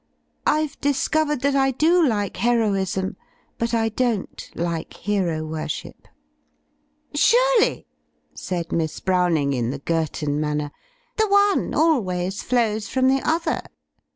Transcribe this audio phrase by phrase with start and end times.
[0.47, 3.17] I've discovered that I do like heroism,
[3.59, 6.07] but I don't like hero worship."
[7.13, 7.85] "Surely,"
[8.33, 10.71] said Miss Browning, in the Girton man ner,
[11.17, 13.61] "the one always flows from the other."